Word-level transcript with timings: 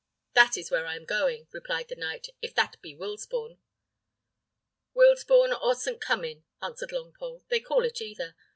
"That 0.33 0.57
is 0.57 0.71
where 0.71 0.87
I 0.87 0.95
am 0.95 1.05
going," 1.05 1.47
replied 1.51 1.89
the 1.89 1.95
knight, 1.95 2.29
"if 2.41 2.55
that 2.55 2.81
be 2.81 2.95
Wilsbourne." 2.95 3.59
"Wilsbourne 4.95 5.53
or 5.53 5.75
St. 5.75 6.01
Cummin," 6.01 6.43
answered 6.59 6.89
Longpole; 6.89 7.43
"they 7.49 7.59
call 7.59 7.85
it 7.85 8.01
either. 8.01 8.35